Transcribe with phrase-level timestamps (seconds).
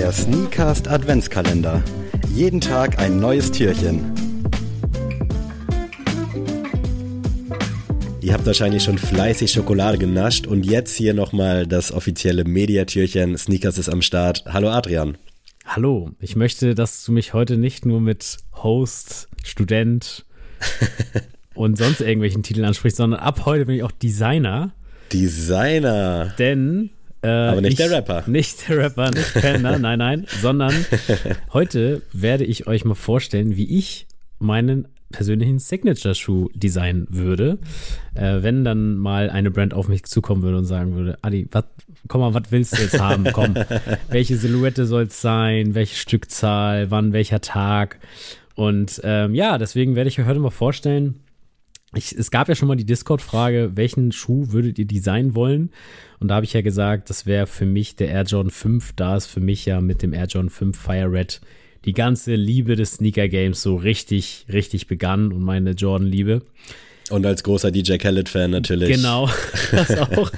[0.00, 1.84] Der Sneakast Adventskalender.
[2.34, 4.00] Jeden Tag ein neues Türchen.
[8.22, 13.36] Ihr habt wahrscheinlich schon fleißig Schokolade genascht und jetzt hier nochmal das offizielle Mediatürchen.
[13.36, 14.44] Sneakers ist am Start.
[14.46, 15.18] Hallo Adrian.
[15.66, 20.24] Hallo, ich möchte, dass du mich heute nicht nur mit Host, Student
[21.54, 24.72] und sonst irgendwelchen Titeln ansprichst, sondern ab heute bin ich auch Designer.
[25.12, 26.32] Designer.
[26.38, 26.88] Denn
[27.22, 28.24] äh, Aber nicht ich, der Rapper.
[28.26, 30.74] Nicht der Rapper, nicht Penner, nein, nein, sondern
[31.52, 34.06] heute werde ich euch mal vorstellen, wie ich
[34.38, 37.58] meinen persönlichen Signature-Schuh designen würde,
[38.14, 41.66] äh, wenn dann mal eine Brand auf mich zukommen würde und sagen würde, Adi, wat,
[42.08, 43.24] komm mal, was willst du jetzt haben?
[43.32, 43.54] Komm,
[44.08, 45.74] welche Silhouette soll es sein?
[45.74, 46.90] Welche Stückzahl?
[46.90, 47.12] Wann?
[47.12, 47.98] Welcher Tag?
[48.54, 51.20] Und ähm, ja, deswegen werde ich euch heute mal vorstellen,
[51.94, 55.70] ich, es gab ja schon mal die Discord-Frage, welchen Schuh würdet ihr designen wollen?
[56.20, 59.16] Und da habe ich ja gesagt, das wäre für mich der Air Jordan 5, da
[59.16, 61.40] es für mich ja mit dem Air Jordan 5 Fire Red
[61.84, 66.42] die ganze Liebe des Sneaker Games so richtig, richtig begann und meine Jordan-Liebe.
[67.10, 68.88] Und als großer DJ Khaled-Fan natürlich.
[68.88, 69.28] Genau,
[69.72, 70.30] das auch.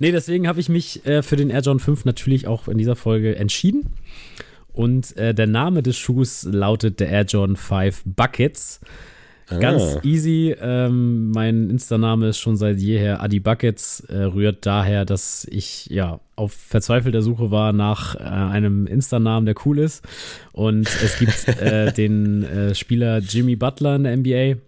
[0.00, 2.96] nee, deswegen habe ich mich äh, für den Air Jordan 5 natürlich auch in dieser
[2.96, 3.94] Folge entschieden.
[4.72, 8.80] Und äh, der Name des Schuhs lautet der Air Jordan 5 Buckets.
[9.58, 10.00] Ganz Ah.
[10.04, 10.54] easy.
[10.60, 14.00] Ähm, mein Insta-Name ist schon seit jeher Adi Buckets.
[14.08, 19.54] Äh, rührt daher, dass ich ja auf verzweifelter Suche war nach äh, einem Insta-Namen, der
[19.64, 20.04] cool ist.
[20.52, 24.60] Und es gibt äh, den äh, Spieler Jimmy Butler in der NBA,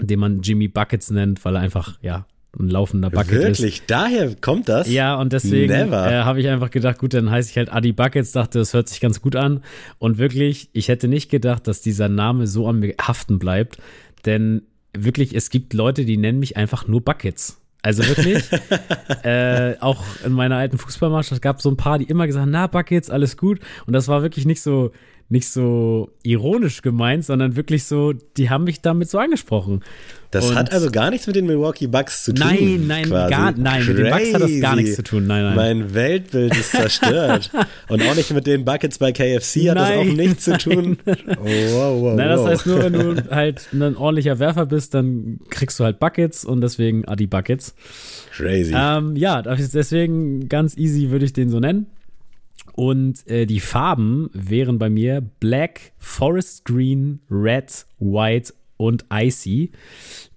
[0.00, 2.26] den man Jimmy Buckets nennt, weil er einfach ja
[2.58, 3.60] ein laufender Bucket ist.
[3.60, 3.82] Wirklich?
[3.86, 4.90] Daher kommt das?
[4.90, 8.32] Ja, und deswegen äh, habe ich einfach gedacht, gut, dann heiße ich halt Adi Buckets,
[8.32, 9.60] dachte, das hört sich ganz gut an.
[9.98, 13.76] Und wirklich, ich hätte nicht gedacht, dass dieser Name so an mir haften bleibt.
[14.26, 17.60] Denn wirklich, es gibt Leute, die nennen mich einfach nur Buckets.
[17.82, 18.42] Also wirklich,
[19.22, 22.50] äh, auch in meiner alten Fußballmannschaft gab es so ein paar, die immer gesagt haben,
[22.50, 23.60] na, Buckets, alles gut.
[23.86, 24.90] Und das war wirklich nicht so,
[25.28, 29.82] nicht so ironisch gemeint, sondern wirklich so, die haben mich damit so angesprochen.
[30.30, 32.46] Das Und- hat also gar nichts mit den Milwaukee Bucks zu tun.
[32.46, 33.30] Nein, nein, quasi.
[33.32, 34.82] gar- nein, mit den Bucks hat das gar Crazy.
[34.82, 35.26] nichts zu tun.
[35.26, 35.56] Nein, nein.
[35.56, 37.50] Mein Weltbild ist zerstört.
[37.88, 40.98] Und auch nicht mit den Buckets bei KFC hat das auch Nein, nichts zu tun.
[41.06, 42.48] Oh, wow, wow, Nein, das wow.
[42.48, 46.60] heißt nur, wenn du halt ein ordentlicher Werfer bist, dann kriegst du halt Buckets und
[46.60, 47.74] deswegen Adi Buckets.
[48.36, 48.74] Crazy.
[48.76, 51.86] Ähm, ja, deswegen ganz easy würde ich den so nennen.
[52.76, 59.72] Und äh, die Farben wären bei mir Black, Forest Green, Red, White und Icy.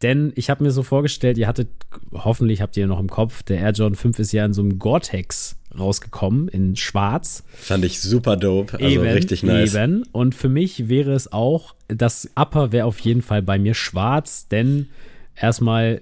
[0.01, 1.67] Denn ich habe mir so vorgestellt, ihr hattet,
[2.13, 4.79] hoffentlich habt ihr noch im Kopf, der Air Jordan 5 ist ja in so einem
[4.79, 7.43] Gore-Tex rausgekommen, in schwarz.
[7.53, 8.79] Fand ich super dope.
[8.79, 9.75] Also richtig nice.
[9.75, 10.03] Eben.
[10.13, 14.47] Und für mich wäre es auch, das Upper wäre auf jeden Fall bei mir schwarz,
[14.47, 14.87] denn
[15.35, 16.01] erstmal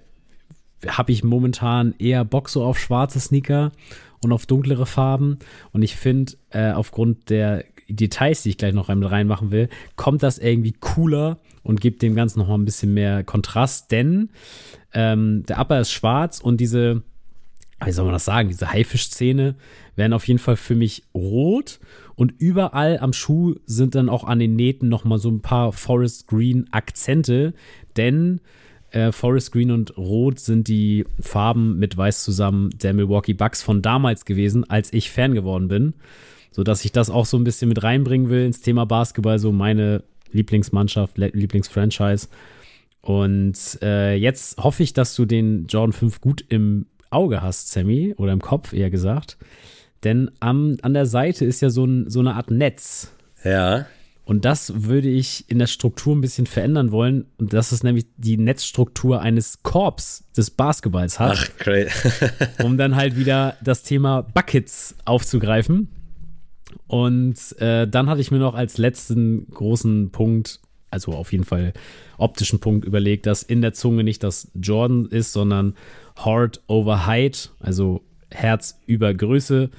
[0.85, 3.71] habe ich momentan eher Bock so auf schwarze Sneaker
[4.23, 5.39] und auf dunklere Farben.
[5.71, 10.23] Und ich finde, äh, aufgrund der Details, die ich gleich noch mit reinmachen will, kommt
[10.23, 14.29] das irgendwie cooler und gibt dem Ganzen noch mal ein bisschen mehr Kontrast, denn
[14.93, 17.03] ähm, der Upper ist schwarz und diese
[17.85, 19.55] wie soll man das sagen, diese Haifischzähne
[19.95, 21.79] werden auf jeden Fall für mich rot.
[22.15, 25.71] Und überall am Schuh sind dann auch an den Nähten noch mal so ein paar
[25.73, 27.53] Forest Green Akzente,
[27.95, 28.41] denn
[28.91, 33.81] äh, Forest Green und Rot sind die Farben mit Weiß zusammen der Milwaukee Bucks von
[33.81, 35.93] damals gewesen, als ich Fan geworden bin,
[36.51, 39.51] so dass ich das auch so ein bisschen mit reinbringen will ins Thema Basketball, so
[39.51, 42.27] meine Lieblingsmannschaft, Lieblingsfranchise.
[43.01, 48.13] Und äh, jetzt hoffe ich, dass du den Jordan 5 gut im Auge hast, Sammy,
[48.17, 49.37] oder im Kopf eher gesagt.
[50.03, 53.13] Denn am, an der Seite ist ja so, ein, so eine Art Netz.
[53.43, 53.85] Ja.
[54.27, 57.27] Und das würde ich in der Struktur ein bisschen verändern wollen.
[57.37, 62.09] Und das ist nämlich die Netzstruktur eines Korps des Basketballs hat, Ach, crazy.
[62.61, 65.87] um dann halt wieder das Thema Buckets aufzugreifen.
[66.87, 70.59] Und äh, dann hatte ich mir noch als letzten großen Punkt,
[70.91, 71.71] also auf jeden Fall
[72.17, 75.73] optischen Punkt überlegt, dass in der Zunge nicht das Jordan ist, sondern
[76.21, 78.01] Heart over Height, also
[78.31, 79.69] Herz über Größe.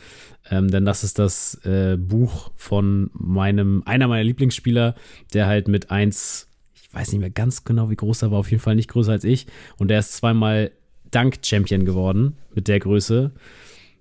[0.50, 4.94] Ähm, denn das ist das äh, Buch von meinem, einer meiner Lieblingsspieler,
[5.34, 8.50] der halt mit 1, ich weiß nicht mehr ganz genau, wie groß er war, auf
[8.50, 9.46] jeden Fall nicht größer als ich.
[9.76, 10.70] Und der ist zweimal
[11.10, 13.32] Dunk-Champion geworden mit der Größe.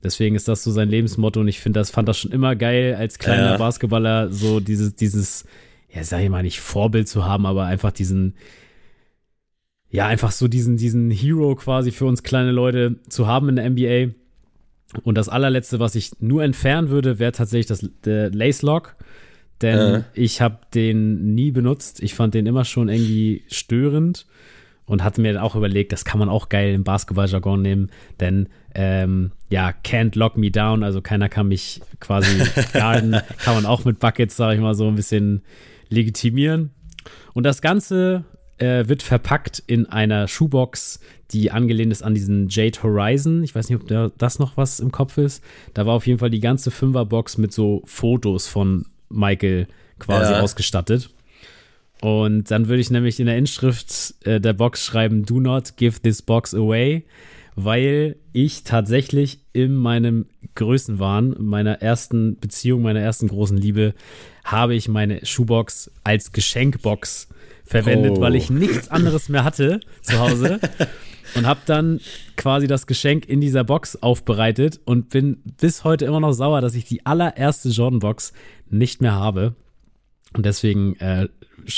[0.03, 2.95] Deswegen ist das so sein Lebensmotto und ich finde das, fand das schon immer geil,
[2.95, 3.57] als kleiner Ja.
[3.57, 5.45] Basketballer so dieses, dieses,
[5.93, 8.35] ja, sag ich mal nicht Vorbild zu haben, aber einfach diesen,
[9.89, 13.69] ja, einfach so diesen, diesen Hero quasi für uns kleine Leute zu haben in der
[13.69, 14.13] NBA.
[15.03, 18.95] Und das allerletzte, was ich nur entfernen würde, wäre tatsächlich das der Lace Lock.
[19.61, 20.03] Denn Äh.
[20.13, 22.01] ich habe den nie benutzt.
[22.01, 24.25] Ich fand den immer schon irgendwie störend.
[24.85, 27.89] und hatte mir dann auch überlegt, das kann man auch geil im Basketball-Jargon nehmen,
[28.21, 32.41] denn ähm, ja, can't lock me down, also keiner kann mich quasi
[32.73, 35.41] garden, kann man auch mit Buckets, sage ich mal, so ein bisschen
[35.89, 36.69] legitimieren.
[37.33, 38.23] Und das Ganze
[38.57, 40.99] äh, wird verpackt in einer Schuhbox,
[41.31, 43.43] die angelehnt ist an diesen Jade Horizon.
[43.43, 45.43] Ich weiß nicht, ob da, das noch was im Kopf ist.
[45.73, 49.67] Da war auf jeden Fall die ganze Fünferbox mit so Fotos von Michael
[49.99, 50.41] quasi ja.
[50.41, 51.09] ausgestattet.
[52.01, 55.99] Und dann würde ich nämlich in der Inschrift äh, der Box schreiben, do not give
[56.01, 57.05] this box away,
[57.55, 63.95] weil ich tatsächlich in meinem Größenwahn, meiner ersten Beziehung, meiner ersten großen Liebe,
[64.43, 67.29] habe ich meine Schuhbox als Geschenkbox
[67.67, 68.21] verwendet, oh.
[68.21, 70.59] weil ich nichts anderes mehr hatte zu Hause.
[71.35, 71.99] und habe dann
[72.35, 76.75] quasi das Geschenk in dieser Box aufbereitet und bin bis heute immer noch sauer, dass
[76.75, 78.33] ich die allererste Jordan-Box
[78.69, 79.55] nicht mehr habe.
[80.33, 81.27] Und deswegen äh,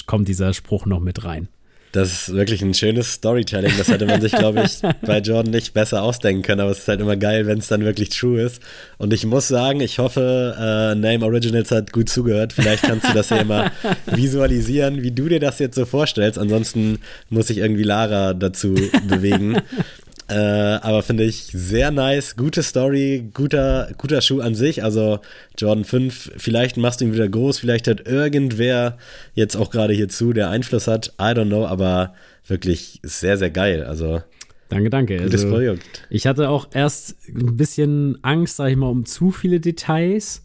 [0.06, 1.50] kommt dieser Spruch noch mit rein.
[1.92, 3.72] Das ist wirklich ein schönes Storytelling.
[3.78, 6.62] Das hätte man sich, glaube ich, bei Jordan nicht besser ausdenken können.
[6.62, 8.62] Aber es ist halt immer geil, wenn es dann wirklich true ist.
[8.98, 12.54] Und ich muss sagen, ich hoffe, äh, Name Originals hat gut zugehört.
[12.54, 13.72] Vielleicht kannst du das ja immer
[14.06, 16.38] visualisieren, wie du dir das jetzt so vorstellst.
[16.38, 17.00] Ansonsten
[17.30, 18.76] muss ich irgendwie Lara dazu
[19.08, 19.58] bewegen.
[20.30, 22.36] Äh, aber finde ich sehr nice.
[22.36, 24.84] Gute Story, guter, guter Schuh an sich.
[24.84, 25.20] Also
[25.58, 28.98] Jordan 5, vielleicht machst du ihn wieder groß, vielleicht hat irgendwer
[29.34, 31.14] jetzt auch gerade hierzu, der Einfluss hat.
[31.20, 32.14] I don't know, aber
[32.46, 33.84] wirklich sehr, sehr geil.
[33.84, 34.22] Also.
[34.70, 35.18] Danke, danke.
[35.18, 36.06] Gutes also, Projekt.
[36.12, 40.44] Ich hatte auch erst ein bisschen Angst, sag ich mal, um zu viele Details.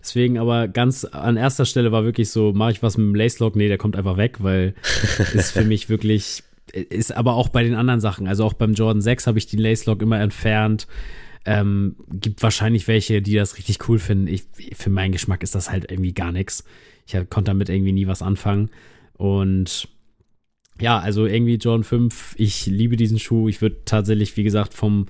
[0.00, 3.38] Deswegen aber ganz an erster Stelle war wirklich so, mache ich was mit dem Lace
[3.38, 3.54] Lock?
[3.54, 4.74] Nee, der kommt einfach weg, weil
[5.34, 9.02] ist für mich wirklich ist aber auch bei den anderen Sachen, also auch beim Jordan
[9.02, 10.86] 6 habe ich den Lace Lock immer entfernt.
[11.46, 14.26] Ähm, gibt wahrscheinlich welche, die das richtig cool finden.
[14.26, 14.44] Ich,
[14.74, 16.64] für meinen Geschmack ist das halt irgendwie gar nichts.
[17.06, 18.70] Ich konnte damit irgendwie nie was anfangen.
[19.14, 19.88] Und
[20.80, 23.48] ja, also irgendwie Jordan 5, ich liebe diesen Schuh.
[23.48, 25.06] Ich würde tatsächlich, wie gesagt, vom,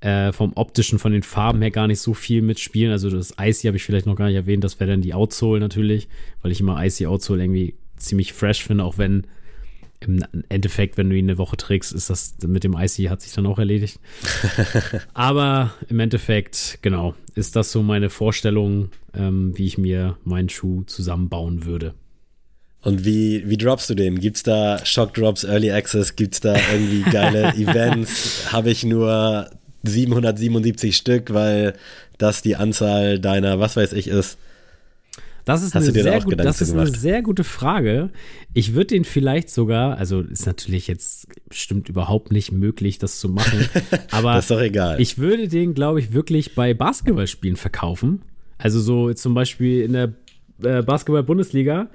[0.00, 2.92] äh, vom optischen, von den Farben her gar nicht so viel mitspielen.
[2.92, 4.64] Also das Icy habe ich vielleicht noch gar nicht erwähnt.
[4.64, 6.08] Das wäre dann die Outsole natürlich,
[6.42, 9.26] weil ich immer Icy Outsole irgendwie ziemlich fresh finde, auch wenn
[10.00, 13.32] im Endeffekt, wenn du ihn eine Woche trägst, ist das mit dem Icy hat sich
[13.32, 13.98] dann auch erledigt.
[15.14, 20.82] Aber im Endeffekt, genau, ist das so meine Vorstellung, ähm, wie ich mir meinen Schuh
[20.82, 21.94] zusammenbauen würde.
[22.82, 24.20] Und wie, wie droppst du den?
[24.20, 26.14] Gibt es da Shock Drops, Early Access?
[26.14, 28.52] Gibt es da irgendwie geile Events?
[28.52, 29.50] Habe ich nur
[29.82, 31.74] 777 Stück, weil
[32.18, 34.38] das die Anzahl deiner, was weiß ich, ist?
[35.46, 38.10] Das ist, eine sehr, gut, das ist eine sehr gute Frage.
[38.52, 43.28] Ich würde den vielleicht sogar, also ist natürlich jetzt bestimmt überhaupt nicht möglich, das zu
[43.28, 43.64] machen,
[44.10, 45.00] aber das ist doch egal.
[45.00, 48.22] ich würde den, glaube ich, wirklich bei Basketballspielen verkaufen.
[48.58, 50.14] Also so zum Beispiel in der
[50.64, 51.90] äh, Basketball-Bundesliga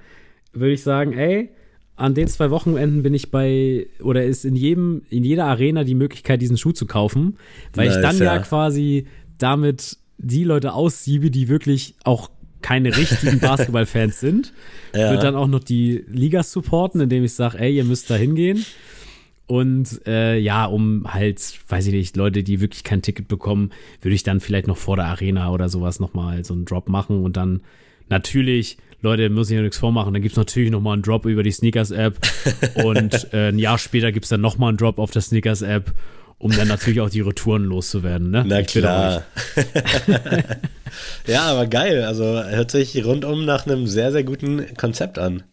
[0.53, 1.49] würde ich sagen, ey,
[1.97, 5.95] an den zwei Wochenenden bin ich bei, oder ist in jedem, in jeder Arena die
[5.95, 7.37] Möglichkeit, diesen Schuh zu kaufen,
[7.73, 8.35] weil nice, ich dann ja.
[8.35, 9.07] ja quasi
[9.37, 12.29] damit die Leute aussiebe, die wirklich auch
[12.61, 14.53] keine richtigen Basketballfans sind.
[14.93, 15.11] Ja.
[15.11, 18.65] Wird dann auch noch die Liga supporten, indem ich sage, ey, ihr müsst da hingehen.
[19.47, 23.71] Und äh, ja, um halt, weiß ich nicht, Leute, die wirklich kein Ticket bekommen,
[24.01, 27.21] würde ich dann vielleicht noch vor der Arena oder sowas nochmal so einen Drop machen
[27.21, 27.61] und dann
[28.07, 31.43] natürlich, Leute, muss ich ja nichts vormachen, dann gibt es natürlich nochmal einen Drop über
[31.43, 32.17] die Sneakers-App
[32.85, 35.91] und äh, ein Jahr später gibt es dann nochmal einen Drop auf der Sneakers-App
[36.41, 38.31] um dann natürlich auch die Retouren loszuwerden.
[38.31, 38.43] Ne?
[38.47, 39.23] Na ich klar.
[41.27, 42.03] ja, aber geil.
[42.03, 45.43] Also hört sich rundum nach einem sehr, sehr guten Konzept an.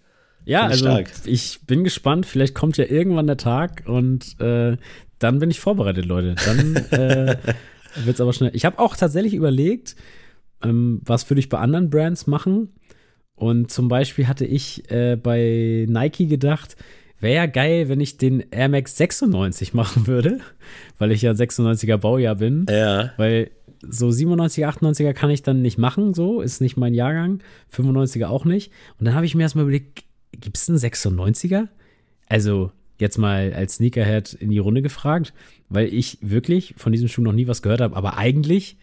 [0.46, 1.10] Ja, also stark.
[1.26, 2.24] ich bin gespannt.
[2.24, 4.78] Vielleicht kommt ja irgendwann der Tag und äh,
[5.18, 6.36] dann bin ich vorbereitet, Leute.
[6.46, 7.36] Dann äh,
[8.04, 8.52] wird es aber schnell.
[8.54, 9.94] Ich habe auch tatsächlich überlegt,
[10.64, 12.72] ähm, was würde ich bei anderen Brands machen.
[13.34, 16.76] Und zum Beispiel hatte ich äh, bei Nike gedacht,
[17.20, 20.40] Wäre ja geil, wenn ich den Air Max 96 machen würde,
[20.98, 22.66] weil ich ja 96er Baujahr bin.
[22.70, 23.12] Ja.
[23.16, 23.50] Weil
[23.82, 27.40] so 97er, 98er kann ich dann nicht machen, so, ist nicht mein Jahrgang.
[27.74, 28.72] 95er auch nicht.
[28.98, 31.68] Und dann habe ich mir erstmal überlegt, gibt es einen 96er?
[32.28, 35.32] Also, jetzt mal als Sneakerhead in die Runde gefragt,
[35.68, 38.76] weil ich wirklich von diesem Schuh noch nie was gehört habe, aber eigentlich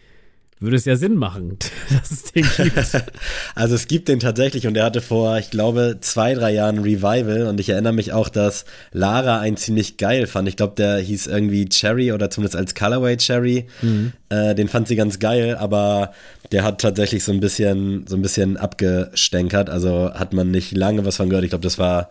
[0.58, 1.58] würde es ja Sinn machen,
[1.90, 2.76] dass es den gibt.
[3.54, 7.46] also es gibt den tatsächlich und er hatte vor, ich glaube, zwei, drei Jahren Revival
[7.46, 10.48] und ich erinnere mich auch, dass Lara einen ziemlich geil fand.
[10.48, 13.66] Ich glaube, der hieß irgendwie Cherry oder zumindest als Colorway Cherry.
[13.82, 14.12] Mhm.
[14.30, 16.12] Äh, den fand sie ganz geil, aber
[16.52, 19.68] der hat tatsächlich so ein bisschen, so ein bisschen abgestänkert.
[19.68, 21.44] Also hat man nicht lange was von gehört.
[21.44, 22.08] Ich glaube, das war,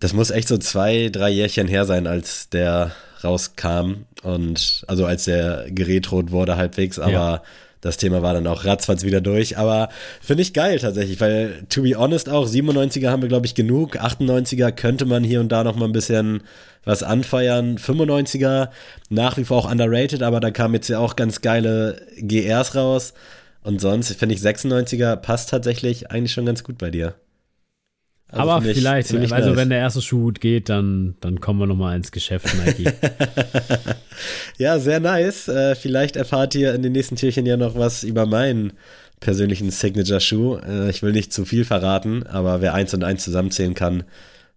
[0.00, 5.24] das muss echt so zwei, drei Jährchen her sein, als der rauskam und also als
[5.24, 7.42] der geretrot wurde halbwegs, aber ja.
[7.80, 9.58] das Thema war dann auch ratzfatz wieder durch.
[9.58, 9.88] Aber
[10.20, 13.96] finde ich geil tatsächlich, weil to be honest auch, 97er haben wir, glaube ich, genug.
[13.96, 16.42] 98er könnte man hier und da noch mal ein bisschen
[16.84, 17.78] was anfeuern.
[17.78, 18.70] 95er
[19.08, 23.14] nach wie vor auch underrated, aber da kamen jetzt ja auch ganz geile GRs raus.
[23.62, 27.14] Und sonst finde ich 96er passt tatsächlich eigentlich schon ganz gut bei dir.
[28.30, 29.56] Also aber vielleicht, also nice.
[29.56, 32.92] wenn der erste Schuh geht, dann, dann kommen wir nochmal ins Geschäft, Nike.
[34.58, 35.48] ja, sehr nice.
[35.48, 38.74] Äh, vielleicht erfahrt ihr in den nächsten Türchen ja noch was über meinen
[39.20, 40.58] persönlichen Signature-Schuh.
[40.58, 44.04] Äh, ich will nicht zu viel verraten, aber wer eins und eins zusammenzählen kann,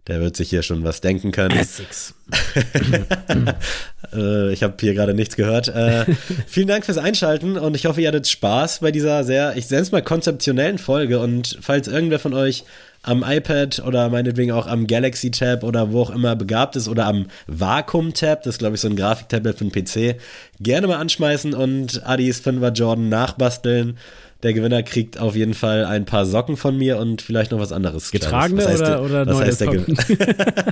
[0.08, 1.56] der wird sich hier schon was denken können.
[1.56, 2.14] Essex.
[4.12, 5.68] äh, ich habe hier gerade nichts gehört.
[5.68, 6.06] Äh,
[6.46, 9.82] vielen Dank fürs Einschalten und ich hoffe, ihr hattet Spaß bei dieser sehr, ich nenne
[9.82, 11.20] es mal konzeptionellen Folge.
[11.20, 12.64] Und falls irgendwer von euch
[13.02, 17.06] am iPad oder meinetwegen auch am Galaxy Tab oder wo auch immer begabt ist oder
[17.06, 20.20] am Vakuum Tab, das ist glaube ich so ein Grafiktablet für den PC,
[20.60, 23.98] gerne mal anschmeißen und Adis 5er Jordan nachbasteln.
[24.42, 27.70] Der Gewinner kriegt auf jeden Fall ein paar Socken von mir und vielleicht noch was
[27.70, 28.10] anderes.
[28.10, 29.70] Getragene was heißt, oder, oder was heißt der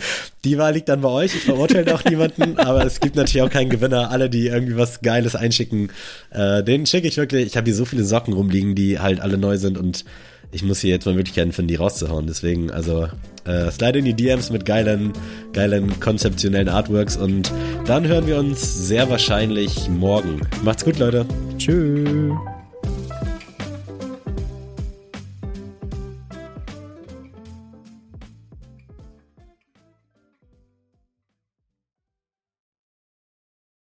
[0.45, 1.37] Die Wahl liegt dann bei euch.
[1.37, 4.11] Ich verurteile auch niemanden, aber es gibt natürlich auch keinen Gewinner.
[4.11, 5.93] Alle, die irgendwie was Geiles einschicken,
[6.31, 7.47] äh, den schicke ich wirklich.
[7.47, 10.05] Ich habe hier so viele Socken rumliegen, die halt alle neu sind und
[10.53, 12.27] ich muss hier jetzt mal Möglichkeiten finden, die rauszuhauen.
[12.27, 13.09] Deswegen, also
[13.45, 15.13] äh, slide in die DMs mit geilen,
[15.53, 17.53] geilen konzeptionellen Artworks und
[17.87, 20.41] dann hören wir uns sehr wahrscheinlich morgen.
[20.63, 21.27] Macht's gut, Leute.
[21.59, 22.33] Tschüss.